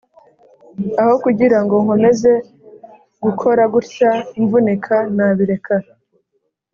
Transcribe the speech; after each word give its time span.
Aho 1.01 1.13
kugirango 1.23 1.73
nkomeze 1.83 2.31
gukora 3.23 3.63
gutya 3.73 4.11
mvunika 4.41 4.95
nabireka 5.15 5.75